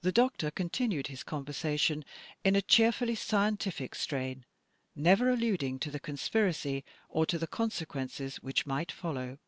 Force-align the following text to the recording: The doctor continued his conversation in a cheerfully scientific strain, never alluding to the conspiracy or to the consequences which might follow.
The 0.00 0.10
doctor 0.10 0.50
continued 0.50 1.06
his 1.06 1.22
conversation 1.22 2.04
in 2.42 2.56
a 2.56 2.60
cheerfully 2.60 3.14
scientific 3.14 3.94
strain, 3.94 4.44
never 4.96 5.30
alluding 5.30 5.78
to 5.78 5.92
the 5.92 6.00
conspiracy 6.00 6.84
or 7.08 7.24
to 7.26 7.38
the 7.38 7.46
consequences 7.46 8.42
which 8.42 8.66
might 8.66 8.90
follow. 8.90 9.38